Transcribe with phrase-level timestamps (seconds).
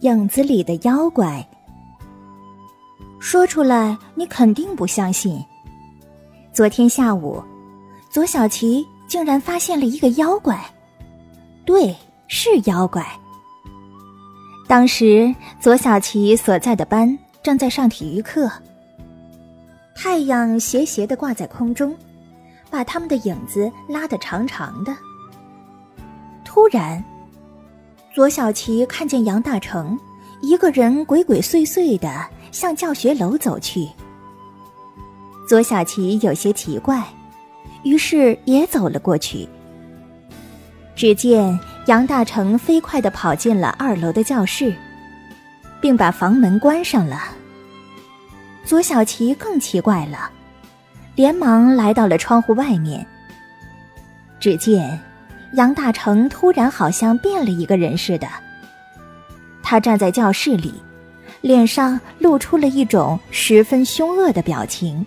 [0.00, 1.46] 影子里的妖怪。
[3.18, 5.44] 说出来你肯定不相信。
[6.52, 7.42] 昨天下午，
[8.10, 10.64] 左小琪竟然发现了一个妖怪。
[11.64, 11.94] 对，
[12.28, 13.04] 是妖怪。
[14.66, 18.50] 当时左小琪所在的班正在上体育课，
[19.94, 21.96] 太阳斜斜的挂在空中，
[22.70, 24.94] 把他们的影子拉得长长的。
[26.44, 27.02] 突然，
[28.18, 29.96] 左小琪看见杨大成
[30.40, 33.88] 一个人鬼鬼祟祟的向教学楼走去。
[35.48, 37.00] 左小琪有些奇怪，
[37.84, 39.48] 于是也走了过去。
[40.96, 44.74] 只见杨大成飞快的跑进了二楼的教室，
[45.80, 47.20] 并把房门关上了。
[48.64, 50.28] 左小琪更奇怪了，
[51.14, 53.06] 连忙来到了窗户外面。
[54.40, 55.00] 只见
[55.52, 58.28] 杨大成突然好像变了一个人似的，
[59.62, 60.74] 他站在教室里，
[61.40, 65.04] 脸上露出了一种十分凶恶的表情。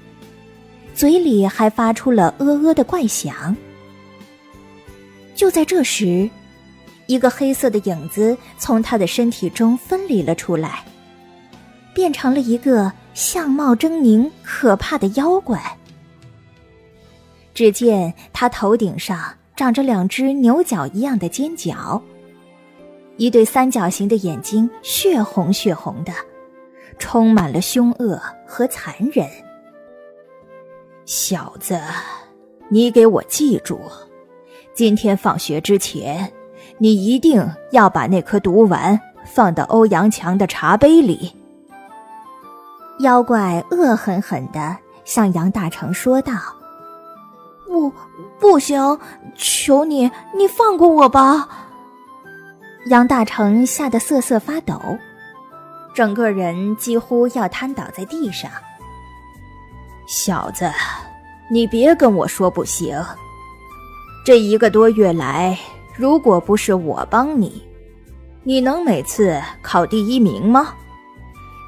[0.94, 3.56] 嘴里还发出了呃呃的怪响。
[5.36, 6.30] 就在这时，
[7.06, 10.84] 一个黑色的影子从他的身体中分离了出来，
[11.94, 15.62] 变成了一个相貌狰狞、可怕的妖怪。
[17.54, 22.02] 只见他头顶上长着两只牛角一样的尖角，
[23.18, 26.12] 一对三角形的眼睛，血红血红的，
[26.98, 29.24] 充满了凶恶和残忍。
[31.06, 31.80] 小子，
[32.70, 33.80] 你给我记住，
[34.74, 36.34] 今天放学之前，
[36.80, 41.32] 你一定要把那颗毒丸放到欧阳强的茶杯里。
[43.02, 46.34] 妖怪恶狠狠地向杨大成说道
[47.72, 47.92] ：“不，
[48.38, 49.00] 不行！
[49.36, 51.48] 求你，你放过我吧！”
[52.88, 54.80] 杨大成吓得瑟瑟发抖，
[55.94, 58.52] 整个人几乎要瘫倒在地上。
[60.06, 60.70] 小子，
[61.50, 63.02] 你别跟我说不行。
[64.26, 65.58] 这一个多月来，
[65.96, 67.64] 如果不是我帮你，
[68.44, 70.74] 你能每次考第一名吗？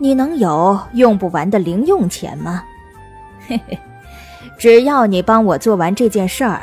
[0.02, 2.64] 你能有用不完的零用钱吗？
[3.48, 3.80] 嘿嘿，
[4.58, 6.62] 只要你帮我做完这件事儿，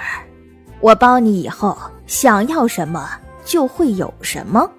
[0.80, 3.10] 我包你以后想要什么
[3.44, 4.70] 就会有什么。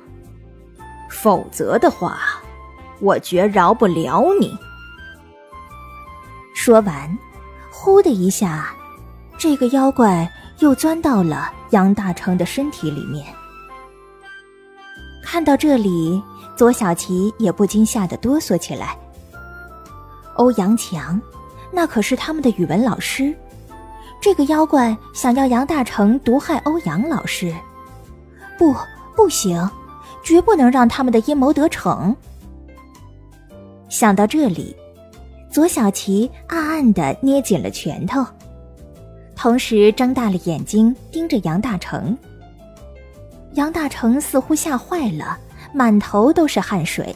[1.10, 2.20] 否则的话，
[3.00, 4.58] 我绝饶不了你。
[6.56, 7.18] 说完，
[7.70, 8.74] 呼的一下，
[9.38, 13.26] 这个妖怪又钻到了杨大成的身体里面。
[15.24, 16.22] 看到这里，
[16.56, 18.98] 左小琪也不禁吓得哆嗦起来。
[20.36, 21.22] 欧阳强，
[21.72, 23.34] 那可是他们的语文老师，
[24.20, 27.56] 这个妖怪想要杨大成毒害欧阳老师，
[28.58, 28.76] 不，
[29.16, 29.70] 不行，
[30.24, 32.16] 绝不能让他们的阴谋得逞。
[33.90, 34.76] 想到这里。
[35.52, 38.26] 左小琪暗暗的捏紧了拳头，
[39.36, 42.18] 同时睁大了眼睛盯着杨大成。
[43.56, 45.38] 杨大成似乎吓坏了，
[45.74, 47.14] 满头都是汗水。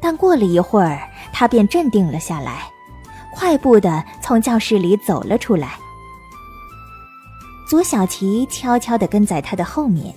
[0.00, 0.98] 但过了一会儿，
[1.32, 2.68] 他便镇定了下来，
[3.38, 5.78] 快步的从教室里走了出来。
[7.68, 10.14] 左小琪悄悄的跟在他的后面。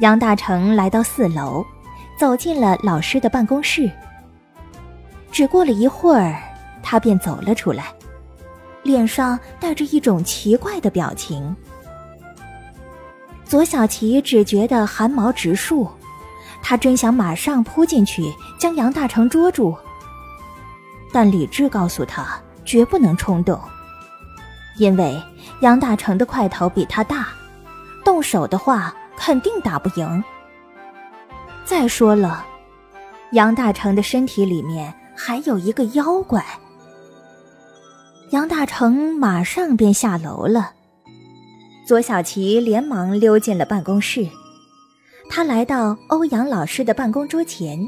[0.00, 1.64] 杨大成来到四楼，
[2.18, 3.90] 走进了老师的办公室。
[5.32, 6.38] 只过了一会儿，
[6.82, 7.86] 他便走了出来，
[8.82, 11.56] 脸上带着一种奇怪的表情。
[13.46, 15.88] 左小琪只觉得汗毛直竖，
[16.62, 18.22] 他真想马上扑进去
[18.58, 19.74] 将杨大成捉住，
[21.12, 23.60] 但理智告诉他绝不能冲动，
[24.78, 25.22] 因为
[25.60, 27.28] 杨大成的块头比他大，
[28.04, 30.24] 动手的话肯定打不赢。
[31.64, 32.44] 再说了，
[33.32, 34.94] 杨大成的身体里面。
[35.18, 36.44] 还有一个妖怪，
[38.32, 40.72] 杨大成马上便下楼了。
[41.86, 44.28] 左小琪连忙溜进了办公室，
[45.30, 47.80] 他来到欧阳老师的办公桌前，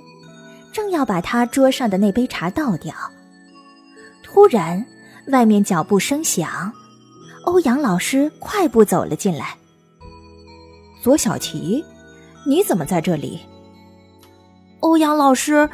[0.73, 2.95] 正要把他桌上的那杯茶倒掉。
[4.33, 4.85] 突然，
[5.29, 6.73] 外面脚步声响，
[7.45, 9.57] 欧阳老师快步走了进来。
[11.03, 11.85] 左小琪，
[12.47, 13.41] 你怎么在这里？
[14.81, 15.69] 欧阳老师。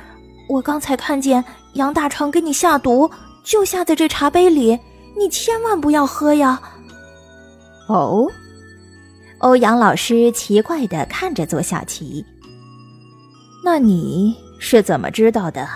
[0.46, 1.42] 我刚才看见
[1.72, 3.10] 杨大成给你下毒，
[3.42, 4.78] 就下在这茶杯里，
[5.16, 6.60] 你千万不要喝呀！
[7.88, 8.30] 哦，
[9.38, 12.22] 欧阳老师奇怪的看着左小琪。
[13.64, 15.66] 那你是怎么知道的？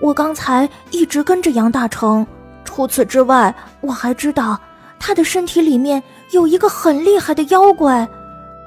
[0.00, 2.26] 我刚才一直跟着杨大成，
[2.64, 4.58] 除此之外，我还知道
[4.98, 6.02] 他的身体里面
[6.32, 8.08] 有一个很厉害的妖怪。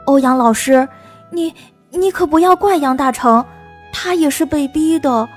[0.05, 0.87] 欧阳老师，
[1.31, 1.53] 你
[1.89, 3.43] 你可不要怪杨大成，
[3.91, 5.27] 他也是被逼的。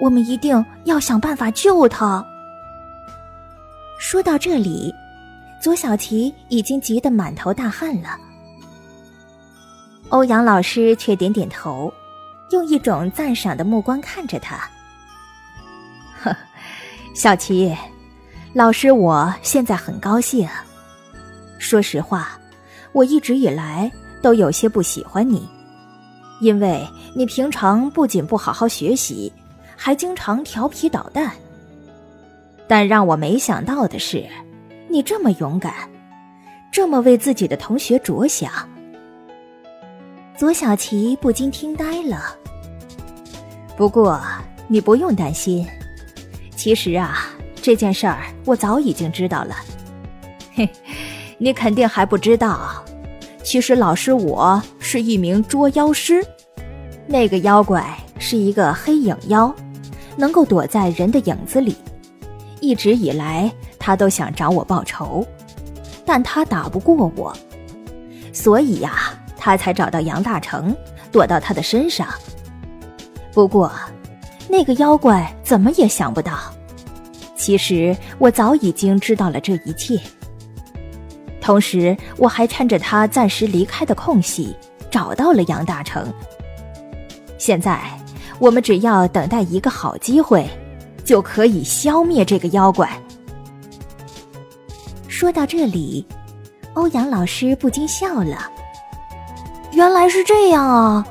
[0.00, 2.24] 我们一定要想办法救他。”
[3.98, 4.94] 说到这里，
[5.60, 8.10] 左小琪已经急得满头大汗了。
[10.10, 11.92] 欧阳老师却点点头，
[12.50, 14.68] 用一种赞赏的目光看着他。
[17.18, 17.76] 小琪，
[18.52, 20.48] 老师我现在很高兴。
[21.58, 22.38] 说实话，
[22.92, 23.90] 我一直以来
[24.22, 25.48] 都有些不喜欢你，
[26.40, 26.86] 因为
[27.16, 29.32] 你平常不仅不好好学习，
[29.74, 31.32] 还经常调皮捣蛋。
[32.68, 34.24] 但让我没想到的是，
[34.88, 35.74] 你这么勇敢，
[36.70, 38.52] 这么为自己的同学着想。
[40.36, 42.36] 左小琪不禁听呆了。
[43.76, 44.20] 不过
[44.68, 45.66] 你不用担心，
[46.58, 47.28] 其实啊，
[47.62, 49.54] 这件事儿我早已经知道了。
[50.52, 50.68] 嘿，
[51.38, 52.84] 你肯定还不知道，
[53.44, 56.20] 其实老师我是一名捉妖师，
[57.06, 59.54] 那个妖怪是一个黑影妖，
[60.16, 61.76] 能够躲在人的影子里。
[62.60, 65.24] 一直以来，他都想找我报仇，
[66.04, 67.32] 但他打不过我，
[68.32, 69.14] 所以呀。
[69.40, 70.76] 他才找到杨大成，
[71.12, 72.08] 躲到他的身上。
[73.32, 73.72] 不过，
[74.48, 76.38] 那个妖怪怎么也想不到，
[77.36, 80.00] 其实我早已经知道了这一切。
[81.40, 84.54] 同时，我还趁着他暂时离开的空隙，
[84.90, 86.12] 找到了杨大成。
[87.38, 87.80] 现在，
[88.38, 90.48] 我们只要等待一个好机会，
[91.04, 92.90] 就可以消灭这个妖怪。
[95.06, 96.06] 说到这里，
[96.74, 98.50] 欧阳老师不禁笑了。
[99.72, 101.06] 原来是这样啊！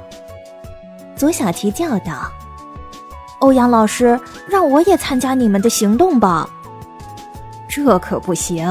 [1.16, 2.32] 左小琪叫道
[3.40, 6.50] ：“欧阳老师，让我也参加你们的行动吧。”
[7.68, 8.68] 这可不行。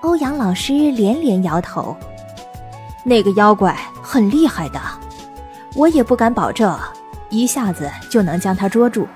[0.00, 1.96] 欧阳老师连连摇头
[3.04, 4.80] ：“那个妖怪很厉害的，
[5.74, 6.78] 我也不敢保证
[7.30, 9.06] 一下子就能将他捉住。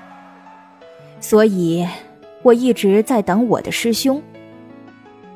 [1.19, 1.87] 所以，
[2.43, 4.21] 我一直在等我的师兄。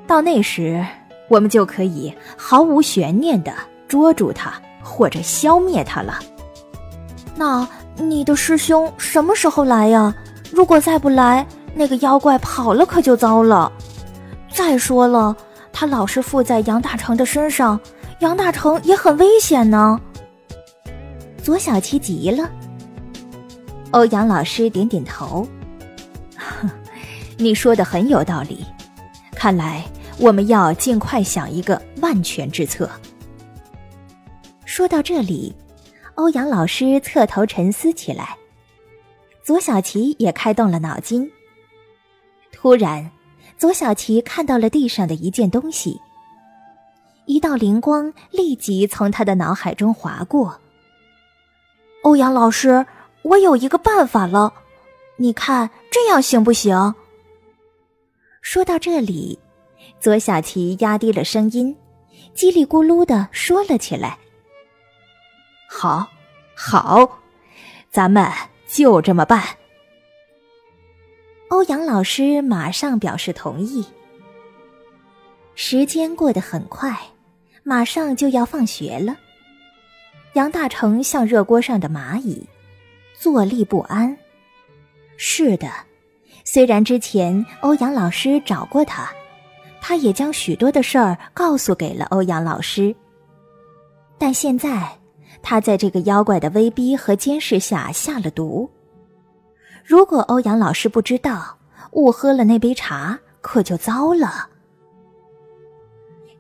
[0.07, 0.83] 到那时……”
[1.31, 3.53] 我们就可以毫无悬念的
[3.87, 4.51] 捉住他，
[4.83, 6.19] 或者消灭他了。
[7.37, 7.65] 那
[7.95, 10.13] 你的师兄什么时候来呀？
[10.51, 13.71] 如果再不来，那个妖怪跑了可就糟了。
[14.51, 15.35] 再说了，
[15.71, 17.79] 他老是附在杨大成的身上，
[18.19, 19.99] 杨大成也很危险呢。
[21.41, 22.49] 左小七急了。
[23.91, 25.47] 欧阳老师点点头，
[27.37, 28.65] 你说的很有道理，
[29.35, 29.83] 看来。
[30.19, 32.87] 我们要尽快想一个万全之策。
[34.65, 35.55] 说到这里，
[36.15, 38.37] 欧阳老师侧头沉思起来，
[39.43, 41.29] 左小琪也开动了脑筋。
[42.51, 43.09] 突然，
[43.57, 45.99] 左小琪看到了地上的一件东西，
[47.25, 50.59] 一道灵光立即从他的脑海中划过。
[52.03, 52.85] 欧阳老师，
[53.23, 54.53] 我有一个办法了，
[55.17, 56.93] 你看这样行不行？
[58.41, 59.39] 说到这里。
[59.99, 61.75] 左小琪压低了声音，
[62.35, 64.17] 叽里咕噜的说了起来
[65.73, 66.05] ：“好，
[66.53, 67.19] 好，
[67.89, 68.29] 咱们
[68.67, 69.41] 就这么办。”
[71.47, 73.85] 欧阳老师马上表示同意。
[75.55, 76.93] 时间过得很快，
[77.63, 79.17] 马上就要放学了。
[80.33, 82.47] 杨大成像热锅上的蚂蚁，
[83.17, 84.15] 坐立不安。
[85.15, 85.69] 是的，
[86.43, 89.09] 虽然之前欧阳老师找过他。
[89.79, 92.95] 他也将许多的事儿告诉给了欧阳老师，
[94.19, 94.87] 但现在
[95.41, 98.69] 他在这个妖怪的威逼和监视下下了毒。
[99.83, 101.57] 如果欧阳老师不知道，
[101.91, 104.47] 误喝了那杯茶，可就糟了。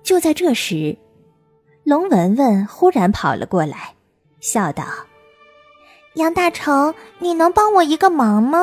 [0.03, 0.97] 就在这时，
[1.83, 3.95] 龙文文忽然跑了过来，
[4.39, 4.83] 笑道
[6.15, 8.59] ：“杨大成，你能帮我一个忙吗？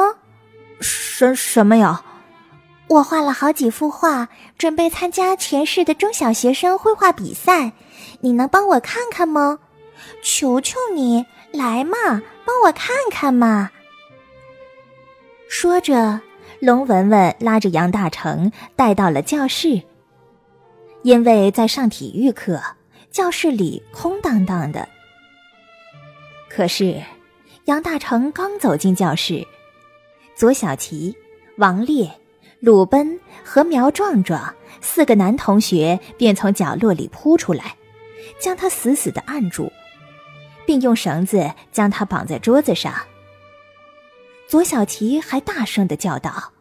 [0.80, 2.04] 什什么呀？”
[2.88, 7.73] 我画了好几幅画，准备参加全市的中小学生绘画比赛，
[8.21, 9.59] 你能帮我看看吗？
[10.23, 11.97] 求求你，来嘛，
[12.45, 13.71] 帮我看看嘛！
[15.49, 16.21] 说着，
[16.61, 19.83] 龙文文拉着杨大成带到了教室。
[21.02, 22.61] 因为在上体育课，
[23.11, 24.88] 教室里空荡荡的。
[26.49, 27.02] 可是，
[27.67, 29.47] 杨大成刚走进教室，
[30.35, 31.17] 左小琪、
[31.57, 32.11] 王烈。
[32.61, 37.76] 鲁奔和苗壮壮四个男同学便从角落里扑出来，
[38.40, 39.73] 将他死死的按住，
[40.68, 42.92] 并用绳子将他绑在桌子上。
[44.46, 46.52] 左小琪还大声的叫道：“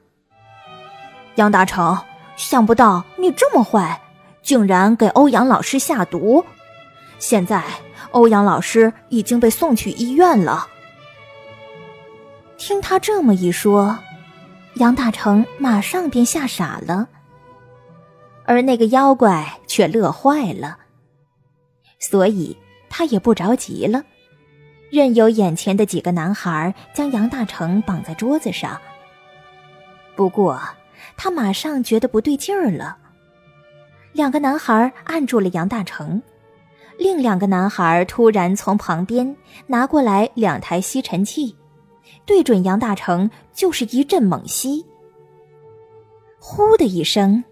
[1.35, 2.05] 杨大成，
[2.37, 4.01] 想不到你这么坏，
[4.41, 6.45] 竟然给欧阳老师下毒！
[7.19, 7.61] 现在
[8.11, 10.69] 欧阳老师已经被送去医院了。
[12.57, 13.99] 听他这么一说，
[14.75, 17.09] 杨大成马上便吓傻了，
[18.45, 20.77] 而那个妖怪却乐坏了，
[21.99, 22.57] 所以
[22.89, 24.03] 他也不着急了，
[24.89, 28.79] 任由眼前的几个男孩将杨大成绑在桌子上。
[30.15, 30.59] 不过，
[31.15, 32.97] 他马上觉得不对劲儿了。
[34.13, 36.21] 两个男孩按住了杨大成，
[36.97, 39.35] 另两个男孩突然从旁边
[39.67, 41.55] 拿过来两台吸尘器，
[42.25, 44.83] 对准杨大成就是一阵猛吸。
[46.39, 47.43] 呼的一声，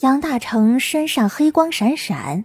[0.00, 2.44] 杨大成身上黑光闪闪，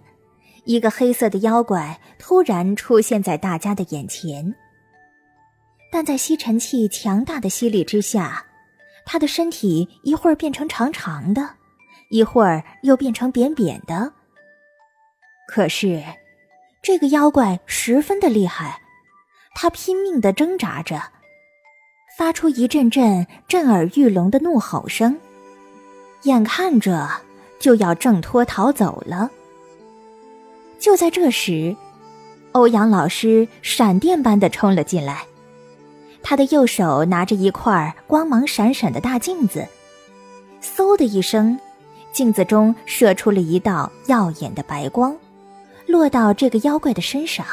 [0.70, 4.54] 一个黑色的妖怪突然出现在大家的眼前。
[5.90, 8.46] 但在吸尘器强大的吸力之下，
[9.04, 11.56] 他的身体一会儿变成长长的。
[12.10, 14.12] 一会儿又变成扁扁的。
[15.48, 16.04] 可是，
[16.80, 18.80] 这个妖怪十分的厉害，
[19.56, 21.02] 他拼命的挣扎着，
[22.16, 25.18] 发出一阵阵震耳欲聋的怒吼声，
[26.22, 27.10] 眼看着
[27.58, 29.28] 就要挣脱逃走了。
[30.80, 31.76] 就在这时，
[32.52, 35.24] 欧阳老师闪电般的冲了进来，
[36.22, 39.68] 他的右手拿着一块光芒闪闪的大镜子，
[40.60, 41.56] 嗖的一声。
[42.12, 45.16] 镜子中射出了一道耀眼的白光，
[45.86, 47.46] 落到这个妖怪的身上。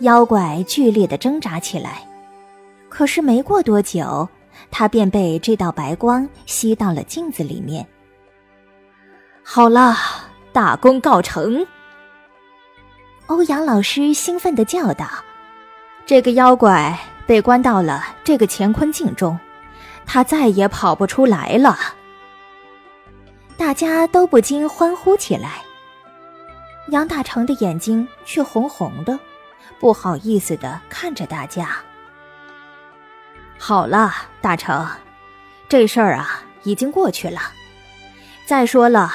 [0.00, 2.06] 妖怪剧烈的挣扎起来，
[2.88, 4.28] 可是没过多久，
[4.70, 7.84] 他便被这道白光吸到了镜子里面。
[9.42, 9.96] 好了，
[10.54, 11.66] 大功告成！
[13.26, 15.04] 欧阳老师兴奋的叫道
[16.06, 16.96] ：“这个妖怪
[17.26, 19.36] 被关到了这个乾坤镜中，
[20.06, 21.76] 他再也跑不出来了。”
[23.58, 25.54] 大家都不禁欢呼起来。
[26.90, 29.18] 杨大成的眼睛却红红的，
[29.80, 31.78] 不好意思的看着大家。
[33.58, 34.86] 好了，大成，
[35.68, 37.40] 这事儿啊已经过去了。
[38.46, 39.12] 再说了，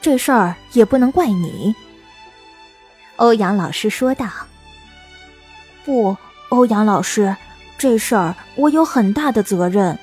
[0.00, 1.74] 这事儿也不能怪你。
[3.16, 4.26] 欧阳老师说道。
[5.84, 6.16] 不，
[6.50, 7.34] 欧阳老师，
[7.76, 9.98] 这事儿我有很大的责任。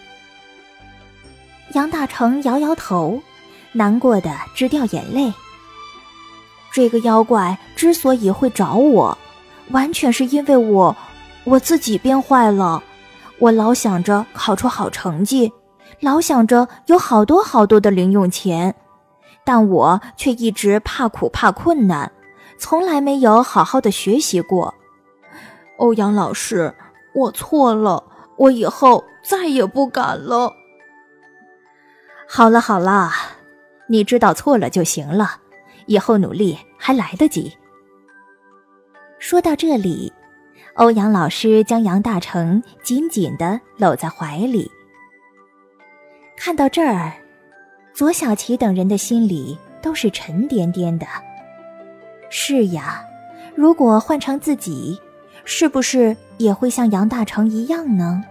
[1.74, 3.22] 杨大成摇摇头。
[3.78, 5.34] 难过的直掉眼泪。
[6.72, 9.18] 这个妖怪之所以会找我，
[9.72, 10.96] 完全是因为我
[11.44, 12.82] 我自己变坏了。
[13.38, 15.52] 我老想着考出好成绩，
[16.00, 18.74] 老想着有好多好多的零用钱，
[19.46, 22.12] 但我却一直怕苦怕困难，
[22.58, 24.74] 从来没有好好的学习过。
[25.78, 26.74] 欧阳老师，
[27.14, 28.04] 我错了，
[28.38, 30.52] 我以后再也不敢了。
[32.28, 33.12] 好了好了。
[33.88, 35.40] 你知道错了就行了，
[35.86, 37.56] 以后努力还来得及。
[39.20, 40.12] 说到这里，
[40.74, 44.72] 欧阳老师将杨大成紧紧的搂在怀里。
[46.36, 47.14] 看到这儿，
[47.96, 51.08] 左小琪等人的心里都是沉甸甸的。
[52.30, 53.02] 是呀，
[53.56, 55.00] 如果换成自己，
[55.46, 58.22] 是不是也会像杨大成一样呢？